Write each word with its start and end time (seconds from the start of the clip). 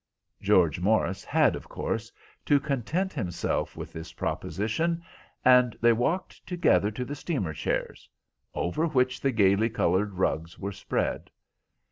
George 0.41 0.79
Morris 0.79 1.23
had, 1.23 1.55
of 1.55 1.69
course, 1.69 2.11
to 2.43 2.59
content 2.59 3.13
himself 3.13 3.77
with 3.77 3.93
this 3.93 4.13
proposition, 4.13 5.03
and 5.45 5.77
they 5.79 5.93
walked 5.93 6.43
together 6.47 6.89
to 6.89 7.05
the 7.05 7.13
steamer 7.13 7.53
chairs, 7.53 8.09
over 8.55 8.87
which 8.87 9.21
the 9.21 9.31
gaily 9.31 9.69
coloured 9.69 10.13
rugs 10.13 10.57
were 10.57 10.71
spread. 10.71 11.29